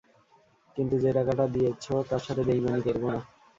[0.77, 3.19] কিন্তু যে টাকাটা দিয়েছ তার সাথে বেইমানি করব না।